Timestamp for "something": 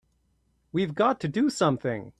1.51-2.09